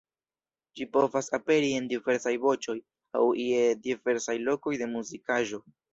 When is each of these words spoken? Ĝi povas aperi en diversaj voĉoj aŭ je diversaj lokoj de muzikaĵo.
Ĝi 0.79 0.85
povas 0.95 1.27
aperi 1.37 1.67
en 1.81 1.89
diversaj 1.91 2.33
voĉoj 2.45 2.77
aŭ 3.19 3.23
je 3.45 3.61
diversaj 3.89 4.37
lokoj 4.49 4.75
de 4.85 4.89
muzikaĵo. 4.99 5.63